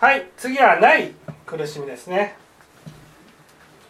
[0.00, 1.12] はい次はない
[1.44, 2.34] 苦しみですね。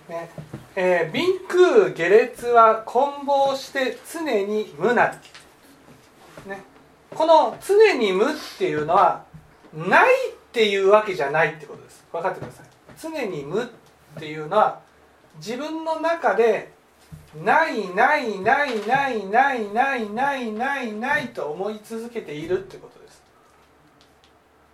[0.08, 0.28] ね。
[0.74, 5.16] えー、敏空下劣は混忙して常に無な
[6.44, 6.64] り、ね、
[7.14, 9.24] この常に無っていうのは
[9.72, 12.04] ないっていうわけじゃないってことです。
[12.10, 12.66] 分かってください。
[13.00, 13.66] 常に無っ
[14.18, 14.80] ていうのは
[15.36, 16.72] 自分の中で
[17.44, 23.22] ないないないないないないないないないないと思い続けているってことです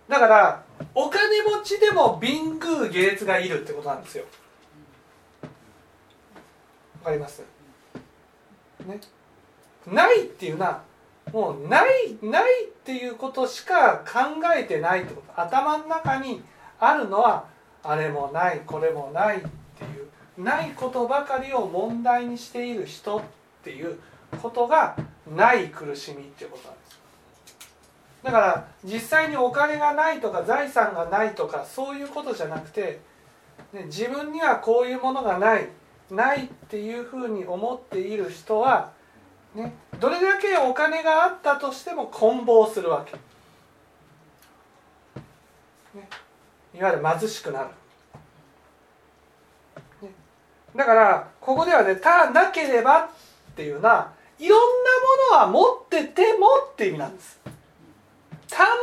[0.07, 0.63] だから
[0.93, 4.23] お金持ちでも貧宮下劣がいるってことなんですよ。
[7.03, 7.43] わかります？
[8.85, 8.99] ね？
[9.85, 10.81] ないっていうのは
[11.31, 15.41] もうないないっていうことしか考えてないってこと。
[15.41, 16.41] 頭の中に
[16.79, 17.45] あるのは
[17.83, 19.49] あれもないこれもないってい
[20.39, 23.21] うないことばかりを問題にしている人っ
[23.63, 23.99] ていう
[24.41, 24.95] ことが
[25.35, 26.99] ない苦しみっていうことなんです。
[28.27, 32.99] だから実際にお金がないとか財産がないとかそういうことじゃなくて、
[33.71, 35.69] ね、自分にはこういうものがない
[36.11, 38.91] ないっていうふうに思っている人は
[39.55, 43.13] ね、どれだけお金があったとしても混忙するわけ、
[45.97, 46.09] ね、
[46.75, 47.69] いわゆる貧しくなる、
[50.01, 50.11] ね、
[50.75, 53.09] だからここではね「たなければ」っ
[53.55, 54.65] ていうのはいろんな
[55.39, 57.39] ものは持っててもって意味なんです。
[58.49, 58.73] 田んぼ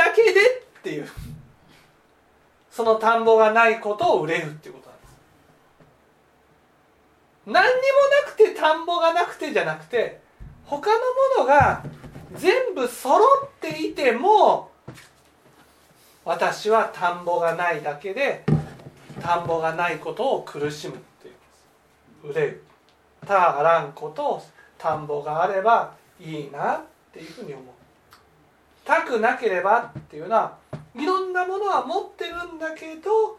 [0.00, 0.40] がないだけで
[0.78, 1.08] っていう。
[2.70, 4.84] その田んぼがないことを憂うっていうこと
[7.46, 7.62] 何にも
[8.26, 10.20] なくて田んぼがなくてじゃなくて
[10.64, 10.98] 他の
[11.38, 11.84] ものが
[12.34, 14.72] 全部揃っていても
[16.24, 18.44] 私は田んぼがないだけで
[19.20, 21.30] 田んぼがないことを苦しむってい
[22.24, 22.40] うんです。
[22.40, 22.46] 憂
[23.22, 24.42] うたあらんことを
[24.78, 27.64] 田んぼがあればいいなっていうふうに思う。
[28.84, 30.56] たくなければっていうのは
[30.94, 33.38] いろんなものは持ってるんだけど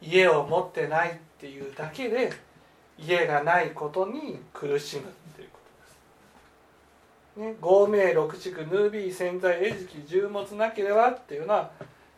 [0.00, 2.32] 家を持ってないっていうだけで
[2.98, 5.04] 家がないことに苦しむっ
[5.34, 5.58] ていうこ
[7.36, 7.52] とです。
[7.52, 11.70] ね、合名六畜ヌービー潜在餌食重物なければっていうのは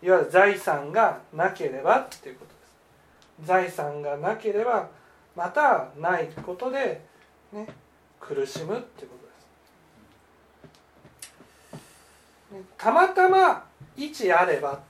[0.02, 3.46] いわゆる財産がなければっていうことです。
[3.46, 4.88] 財産がなければ
[5.36, 7.00] またないことで、
[7.52, 7.66] ね、
[8.20, 9.16] 苦しむっていうこ
[11.72, 12.43] とです。
[12.43, 12.43] ね、
[12.76, 13.64] たまたま
[13.96, 14.80] 位置あれば、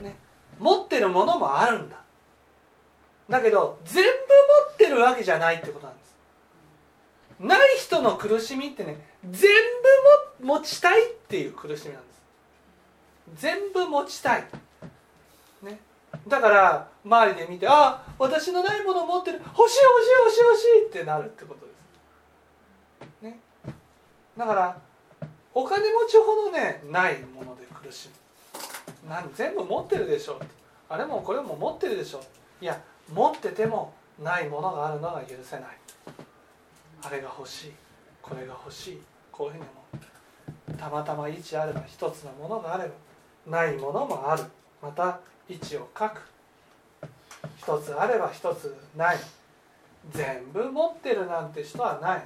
[0.00, 0.16] ね、
[0.58, 1.96] 持ってるものもあるんだ。
[3.28, 4.12] だけど全部持
[4.74, 6.14] ってるわけじゃないってことなんです。
[7.40, 8.98] ない人の苦しみってね
[9.28, 9.50] 全
[10.40, 12.22] 部も持ちたいっていう苦しみなんです。
[13.36, 14.44] 全部持ちたい、
[15.62, 15.80] ね、
[16.28, 19.38] だから周りで見てあ私のないものを持ってる。
[19.38, 21.72] 欲しい欲しい欲しい欲しいってなるってことで
[23.20, 23.40] す、ね、
[24.36, 24.78] だから
[25.54, 29.08] お金持ちほどねないもので苦しむ。
[29.08, 30.40] 何全部持ってるでしょ。
[30.88, 32.22] あれもこれも持ってるでしょ。
[32.60, 32.80] いや
[33.12, 35.66] 持っててもないものがあるのが許せない。
[37.02, 37.72] あれが欲しい。
[38.20, 39.02] これが欲しい。
[39.30, 40.04] こういうふうに思
[40.74, 40.76] う。
[40.76, 42.94] たまたま位置あれば一つのものがあれば
[43.46, 44.44] ないものもある。
[44.82, 46.22] また位置を書く。
[47.56, 49.18] 一つあれば一つない。
[50.10, 52.22] 全部持ってるなんて人はない、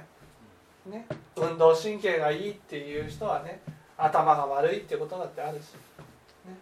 [0.89, 1.05] ね、
[1.35, 3.61] 運動神経がいいっていう人はね
[3.97, 5.73] 頭が悪いってことだってあるし
[6.45, 6.57] ね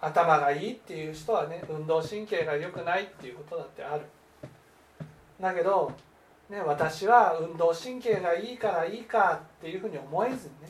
[0.00, 4.04] 頭がいいっていう人はね運動神経が良くないっていうことだってある。
[5.40, 5.92] だけど、
[6.50, 10.68] ね、私は運動神経がいいからいいかっていうふうに思えずにね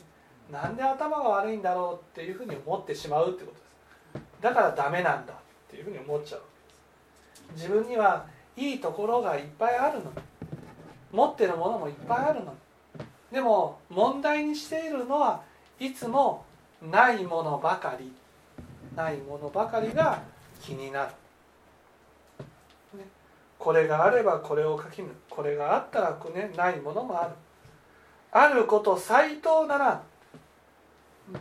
[0.51, 3.69] なんで頭が悪いんだろうっていうふうに思ってしまうってことです。
[4.41, 5.35] だからダメなんだっ
[5.69, 6.41] ていうふうに思っちゃう
[7.55, 10.09] 自分にはいいところがいっぱいあるのに
[11.11, 12.57] 持ってるものもいっぱいあるのに
[13.31, 15.41] でも問題にしているのは
[15.79, 16.45] いつも
[16.81, 18.11] ないものばかり。
[18.95, 20.21] ないものばかりが
[20.61, 21.11] 気になる、
[22.97, 23.05] ね、
[23.57, 25.09] これがあればこれを書きぬ。
[25.29, 27.31] これがあったら、ね、ないものもある。
[28.31, 30.01] あること斎藤なら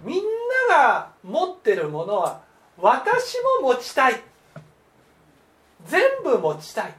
[0.04, 0.22] みん
[0.70, 2.42] なが持ってるものは
[2.76, 4.22] 私も持ちたい。
[5.86, 6.94] 全部持ちたい。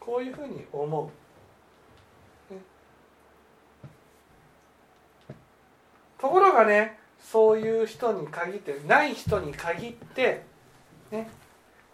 [0.00, 1.08] こういうふうに思う、
[6.24, 10.42] ところがねそういう人に限ってない人に限って
[11.10, 11.28] ね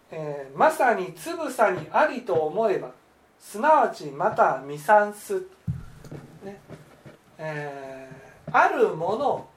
[0.09, 2.91] えー、まさにつぶさにありと思えば
[3.39, 5.47] すなわちまた未算す、
[6.45, 6.61] ね
[7.37, 9.49] えー、あるものを、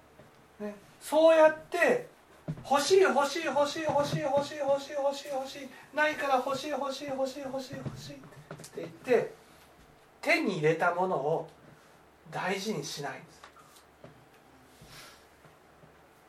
[0.60, 2.08] ね、そうやって
[2.68, 8.22] 欲しい欲しい欲しい欲しい欲しい欲しい欲しい欲しいないから欲しい欲しい欲しい欲しい欲しいって
[8.76, 9.34] 言って
[10.20, 11.48] 手に入れたものを
[12.32, 13.43] 大事にしないんです。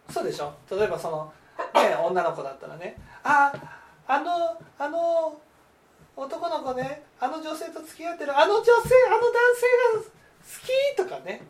[0.09, 0.53] そうでしょ？
[0.71, 1.33] 例えばその
[1.73, 2.97] ね、女の子だったらね。
[3.23, 3.51] あ
[4.07, 5.37] あのあの
[6.15, 9.67] 男の子ねあの女性と付き合ってるあの女性あの男性
[9.97, 10.07] が好
[10.63, 11.41] きとかね。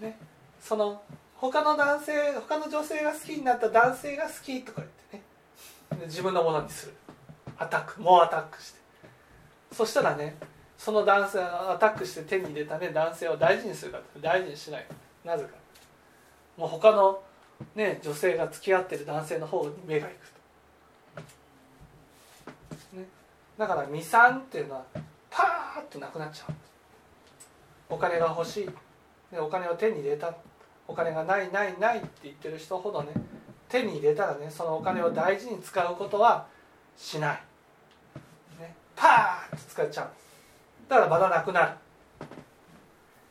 [0.00, 0.18] ね
[0.60, 1.02] その
[1.36, 6.06] 他の男性他の女性が好きになった男性が好きとか言ってね。
[6.06, 6.94] 自分のものにする。
[7.58, 8.80] アタックもうアタックして。
[9.72, 10.36] そしたらね
[10.78, 14.86] その男性アタックして手に入れたね男性を大事にするか大事にしない。
[15.24, 15.50] なぜか。
[16.56, 17.20] もう他の
[17.74, 20.16] ね女性が付き合ってる男性の方に目がいく
[22.92, 23.06] と、ね、
[23.58, 24.84] だから未産っていうのは
[25.30, 26.54] パーッとなくなっちゃう。
[27.90, 28.70] お金が欲しい。
[29.32, 30.34] でお金を手に入れた。
[30.86, 33.12] お金がないないないって言ってる人ほどね
[33.70, 36.46] 手に入れたらねそのお金を大事に使うことは
[36.96, 37.40] しない、
[38.60, 40.08] ね、パーッと使っちゃう。
[40.88, 41.68] だからまだなくなる、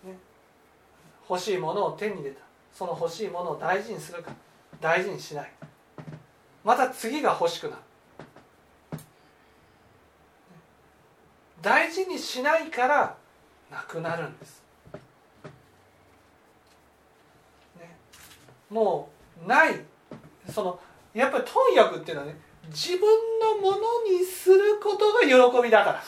[0.10, 0.18] ね、
[1.30, 2.42] 欲しいものを手に入れた。
[2.74, 4.32] その欲しいものを大事にするか
[4.82, 5.52] 大事にしない。
[6.64, 7.82] また次が欲しくなる。
[11.62, 13.16] 大事にしないから
[13.72, 14.62] なくなるんです、
[17.80, 17.96] ね、
[18.70, 19.10] も
[19.44, 19.80] うない。
[20.52, 20.80] その
[21.14, 22.38] やっぱり貪欲っていうのはね
[22.68, 23.00] 自分
[23.40, 26.04] のものにすることが喜びだから。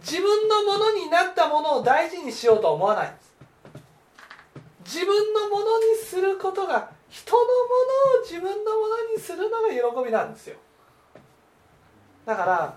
[0.00, 3.31] 自分のものになったものを大事にしようとは思わないんです。
[4.84, 10.56] 自分のものにすることが人のものを自分のものにするのが喜びなんですよ。
[12.24, 12.76] だから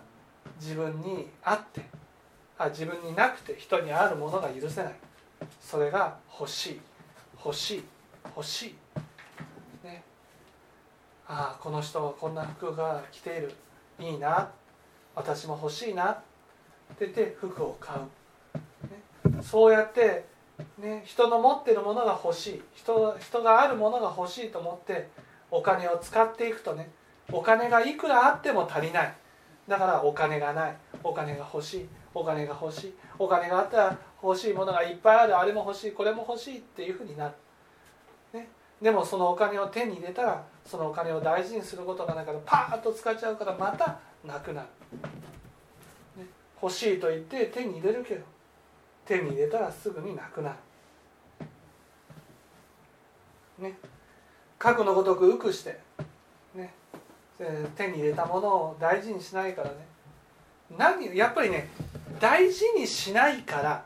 [0.60, 1.86] 自分にあって
[2.58, 4.96] あ自分になくて人にあるものが許せない。
[5.62, 6.82] それが欲しい。
[7.44, 7.84] 欲しい。
[8.36, 9.86] 欲しい。
[9.86, 10.04] ね。
[11.28, 13.54] ああこの人はこんな服が着ている。
[14.00, 14.50] いいな。
[15.16, 16.12] 私も欲しいな。
[16.12, 20.26] って言って服を買う、ね、そうやって
[20.78, 22.64] ね、人の持ってるものが欲しい。
[22.74, 25.10] 人人があるものが欲しいと思って
[25.52, 26.90] お金を使っていくとね
[27.32, 29.14] お金がいくらあっても足りない。
[29.68, 30.78] だからお金がない。
[31.04, 31.90] お金が欲しい。
[32.14, 32.94] お金が欲しい。
[33.18, 35.38] お金があったら欲しいものがいっぱいある。
[35.38, 35.92] あれも欲しい。
[35.92, 37.34] これも欲しいっていうふうになる、
[38.34, 38.48] ね、
[38.82, 44.68] でもそのお金を手に入れたらそのお金を大事にすることがないからパーッと使っちゃうからまたなくなる、
[46.18, 46.28] ね、
[46.62, 48.35] 欲しいと言って手に入れるけど。
[49.06, 50.56] 手に入れたらすぐになくなる。
[53.60, 53.78] ね。
[54.58, 55.80] 核のごとく浮くして。
[56.56, 56.74] ね。
[57.76, 59.76] 手に入れたものを大事にしないからね。
[60.78, 61.70] 何やっぱりね
[62.20, 63.86] 大事にしないから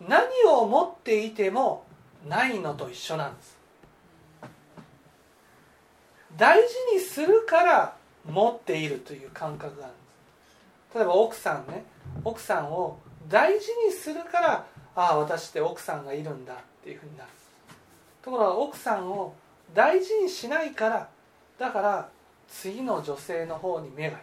[0.00, 1.84] 何を持っていても
[2.26, 3.58] ないのと一緒なんです。
[6.36, 10.02] 大事にするから持っているという感覚があるんで
[10.92, 10.98] す。
[10.98, 11.84] 例えば奥さんね。
[12.24, 14.66] 奥さんを大事にするから
[14.96, 17.30] ああ私って奥さんがいるんだっていうふうになる。
[18.22, 19.34] ところが奥さんを
[19.74, 21.08] 大事にしないから
[21.58, 22.08] だから
[22.48, 24.20] 次の女性の方に目がい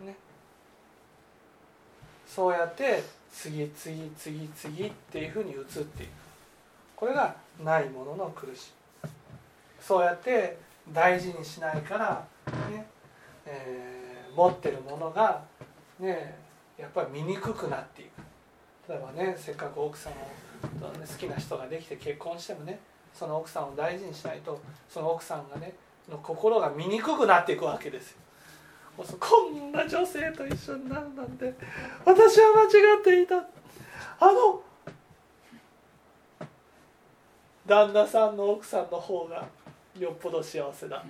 [0.00, 0.16] く、ね、
[2.26, 3.02] そうやって
[3.32, 6.10] 次次次次っていうふうに移っていく。
[6.96, 8.72] これがないものの苦し
[9.02, 9.10] み。
[9.80, 10.58] そうやって
[10.92, 12.26] 大事にしないから、
[12.70, 12.86] ね。
[13.46, 15.42] えー、持ってるものが
[15.98, 16.49] ね。
[16.80, 18.22] やっぱり醜くなっていく。
[18.88, 20.16] 例えばねせっかく奥さんを
[20.82, 22.80] 好きな人ができて結婚してもね
[23.14, 25.74] その奥さんを大事にしないとその奥さんがね
[26.10, 28.16] の心が醜くなっていくわけですよ。
[29.18, 31.54] こんな女性と一緒になるなんて
[32.04, 33.36] 私は間違っていた。
[33.36, 34.62] あの
[37.66, 39.46] 旦那さんの奥さんの方が
[39.98, 41.04] よっぽど幸せだ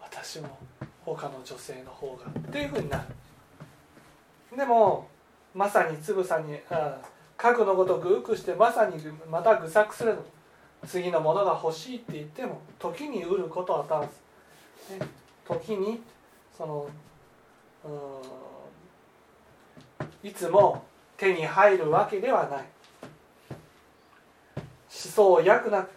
[0.00, 0.58] 私も
[1.04, 3.04] 他の女性の方がっていうふうになる。
[4.56, 5.08] でも
[5.54, 6.58] まさにつぶさに
[7.36, 8.96] 核のごとく浮くしてまさに
[9.30, 10.24] また愚策するの。
[10.86, 14.06] 次のものが欲しいって言っても時に売ることはたず、
[14.96, 15.04] ね、
[15.44, 16.00] 時に
[16.56, 16.88] その
[20.22, 20.84] いつも
[21.16, 22.64] 手に入るわけではない。
[23.48, 23.52] 思
[24.88, 25.82] 想をやくな。
[25.82, 25.90] く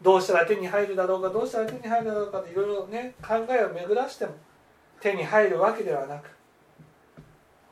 [0.00, 4.32] どうしたら手に入るだろうかどうしたら手に入るだろうかといろいろね考えを巡らしても
[5.00, 6.30] 手に入るわけではなく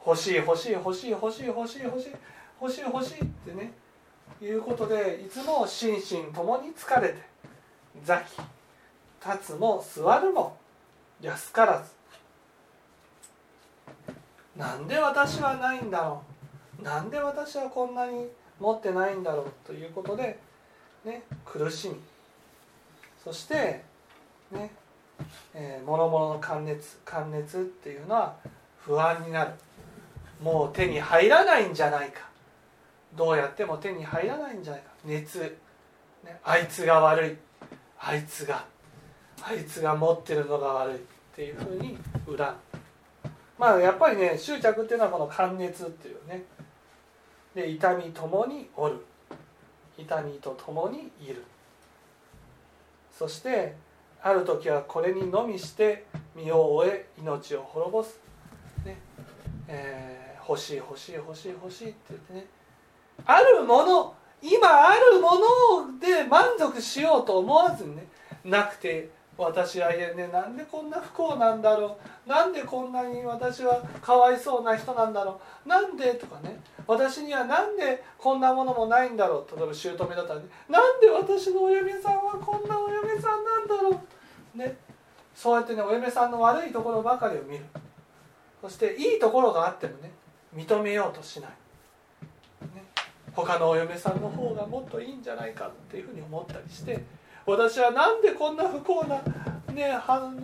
[0.07, 2.13] 欲しい欲しい欲しい欲しい欲しい欲しい
[2.61, 3.73] 欲しい欲しいってね
[4.41, 7.17] いうことでいつも心身ともに疲れて
[8.05, 8.39] 座き
[9.25, 10.57] 立つも座るも
[11.21, 11.91] 安からず。
[14.57, 16.23] なんで私はないんだろ
[16.81, 16.83] う。
[16.83, 18.29] なんで私はこんなに
[18.61, 19.53] 持ってないんだろう。
[19.67, 20.39] ということで、
[21.05, 21.97] ね、苦しみ。
[23.23, 23.83] そして
[24.53, 24.71] ね
[25.55, 28.37] えー、諸々の関熱関熱っていうのは
[28.79, 29.53] 不安になる。
[30.43, 32.21] もう手に入らないんじゃないか。
[33.15, 34.91] どうやっても手に入らないんじゃないか。
[35.05, 35.41] 熱、
[36.25, 37.37] ね、あいつが悪い。
[37.99, 38.65] あいつが。
[39.43, 40.99] あいつが持ってるのが悪いっ
[41.35, 42.37] ていうふうに恨む。
[43.59, 46.43] まあやっぱりね執着っていうのはこの関熱っていうね。
[47.55, 49.05] で痛みともにおる。
[49.97, 51.43] 痛みとともにいる。
[53.17, 53.75] そして
[54.23, 58.19] ある時はこれにのみして身を終え命を滅ぼす、
[58.85, 58.99] ね。
[59.69, 62.47] えー、欲しい欲しい欲しい欲しいって言ってね。
[63.25, 68.07] あるもの今あるもので満足しようと思わずにね
[68.45, 72.29] なくて私はねなんでこんな不幸なんだろう。
[72.29, 75.69] なんでこんなに私はかわいそうな人なんだろう。
[75.69, 76.59] なんでとかね。
[76.87, 79.57] 私にはなんでこんなものもないんだろう。
[79.57, 80.47] 例えば姑だったらね。
[80.69, 84.01] なんで私のお嫁さんはこんなお嫁さんなんだろ
[84.55, 84.59] う。
[84.59, 84.79] ね。
[85.35, 87.65] そうやってねお嫁さんの悪いところばかりを見る。
[88.63, 90.11] そしていいところがあってもね
[90.57, 91.51] 認めようとしない、
[92.75, 92.85] ね、
[93.33, 97.05] 他のお嫁さんの方がもっといいんじゃないかっていうふうに思ったりして
[97.45, 99.21] 私はなんでこんな不幸な、
[99.73, 100.37] ね、半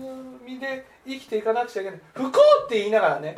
[0.47, 2.01] 身で生きていかなくちゃいけない。
[2.15, 3.37] 不幸って言いながらね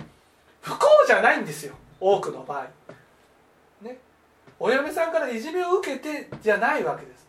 [0.61, 2.66] 不幸じゃないんですよ多くの場合。
[3.83, 3.99] ね。
[4.59, 7.26] お嫁さんからいじめを受けてじゃないわけです、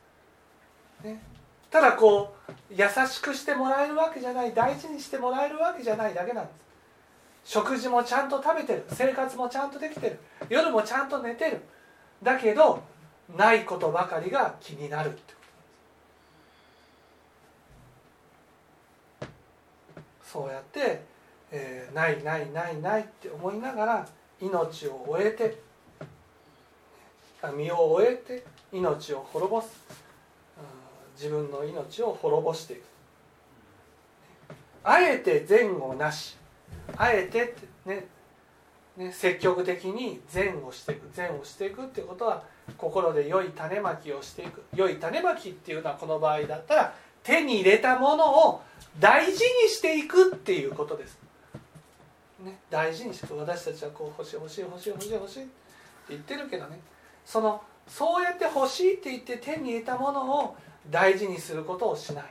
[1.04, 1.22] ね、
[1.72, 6.56] ただこう優しくしてもらえるわけじゃない大事にしてもらえるわけじゃないだけなんです。
[7.46, 8.84] 食事もちゃんと食べてる。
[8.90, 10.20] 生活もちゃんとできてる。
[10.50, 11.62] 夜もちゃんと寝てる。
[12.22, 12.82] だけど
[13.38, 15.34] ないことばかりが気になるって
[20.24, 21.02] そうやって、
[21.52, 24.08] えー、ないないないないって思いながら
[24.42, 25.58] 命を終えて
[27.56, 29.86] 身を終えて命を滅ぼす。
[31.16, 32.84] 自分の命を滅ぼしていく。
[34.84, 36.38] あえて善をなし。
[36.98, 37.56] あえて
[37.86, 38.08] ね
[38.98, 42.44] ね積極的に善をしていく善をしていくってことは
[42.78, 44.64] 心で良い種まきをしていく。
[44.76, 46.94] 良い種まきっていうのはこの場合だったら
[47.24, 48.62] 手に入れたものを
[49.00, 51.18] 大事にしていくっていうことです。
[52.44, 55.52] ね、大事にして私たちはこう欲しい欲しい欲しい欲しい欲しいって
[56.10, 56.80] 言ってるけどね。
[57.26, 60.56] そのそうやって欲しいって言って手に入れたものを
[60.90, 62.26] 大事にすることをしない。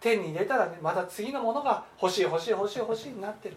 [0.00, 3.56] 手に入れたらねまた次のものが欲しい欲しい欲しい欲しいになってる。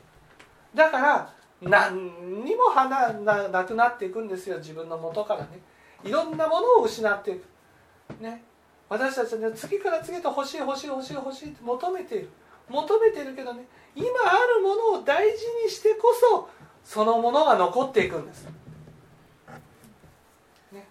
[0.74, 5.60] だから何にも花ななくなっていくんですよ自分の元からね。
[6.04, 8.22] いろんなものを失っていく。
[8.22, 8.44] ね。
[8.90, 12.30] 私たちは、ね、次から次へと欲しい欲しい欲しい欲しいって求めている。
[12.70, 13.64] 求めているけどね
[13.96, 16.50] 今あるものを大事にしてこそ
[16.84, 18.48] そのものが残っていくんです。
[20.72, 20.88] ね、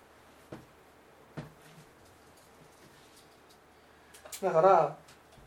[4.42, 4.96] だから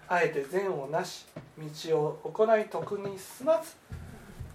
[0.07, 1.25] あえて善をなし
[1.83, 3.75] 道を行い徳に進まず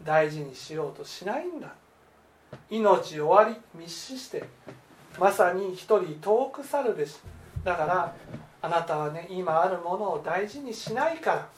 [0.04, 1.72] 大事にしようとしないんだ。
[2.70, 4.44] 命終わり密死して
[5.18, 7.18] まさに一人遠く去るべし。
[7.64, 8.14] だから
[8.62, 11.48] あなたはね今あるものを大事にしないか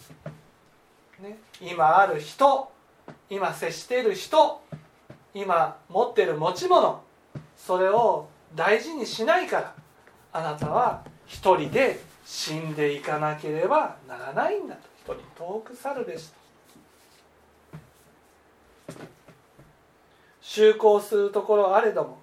[1.23, 2.71] ら、ね、今ある人
[3.29, 4.61] 今接している人
[5.35, 7.03] 今持っている持ち物
[7.57, 9.75] それを大事にしないから。
[10.33, 15.15] あなたは一人で死んでいかなければならないんだと。
[15.15, 16.29] 一人遠く去るべし。
[16.29, 16.46] と
[20.57, 22.19] 就航するところあれども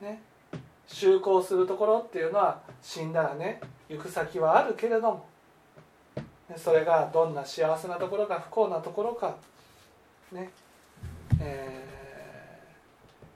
[0.00, 0.20] ね。
[0.88, 5.26] 就航するところっていうのは死んだらね行く先はあるけれども
[6.56, 9.36] それがどんな幸せなところか不幸なところか
[10.32, 10.50] ね。
[11.40, 11.84] え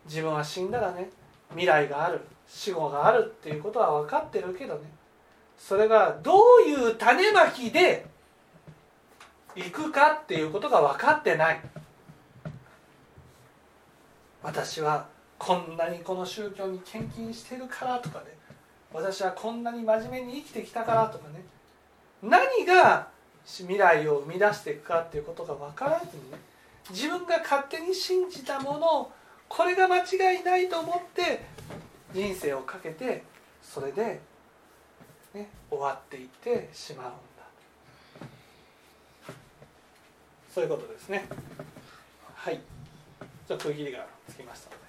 [0.06, 1.08] ー、自分は死んだらね
[1.50, 4.80] 未来がある死後があるっていうことは分かってるけどね。
[5.56, 6.32] それがど
[6.66, 8.06] ういう種まきで
[9.54, 11.60] 行くかっていうことが分かってない。
[14.42, 15.06] 私は
[15.38, 18.26] こんなにこの宗教に献金してるからとかね。
[18.92, 21.42] 私はこんなに真面目に生きてきたからとかね。
[22.22, 23.08] 何が
[23.44, 26.38] 未来を生み出していくかっていうことが分からずにね。
[26.90, 29.12] 自分が勝手に信じたものを
[29.48, 31.44] これが間違いないと思って
[32.12, 33.22] 人生をかけて
[33.62, 34.20] それで、
[35.34, 37.18] ね、終わっていってしまうんだ。
[40.52, 41.26] そういうことですね。
[42.34, 42.60] はい。
[43.46, 44.81] じゃ区切りがつきました。